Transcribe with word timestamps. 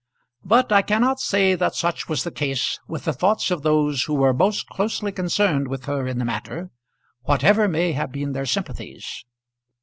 But 0.43 0.71
I 0.71 0.81
cannot 0.81 1.19
say 1.19 1.53
that 1.53 1.75
such 1.75 2.09
was 2.09 2.23
the 2.23 2.31
case 2.31 2.79
with 2.87 3.05
the 3.05 3.13
thoughts 3.13 3.51
of 3.51 3.61
those 3.61 4.05
who 4.05 4.15
were 4.15 4.33
most 4.33 4.65
closely 4.65 5.11
concerned 5.11 5.67
with 5.67 5.85
her 5.85 6.07
in 6.07 6.17
the 6.17 6.25
matter, 6.25 6.71
whatever 7.25 7.67
may 7.67 7.91
have 7.91 8.11
been 8.11 8.31
their 8.31 8.47
sympathies. 8.47 9.23